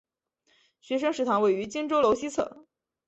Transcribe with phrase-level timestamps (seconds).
[0.79, 2.65] 学生食堂位于荆州楼西侧。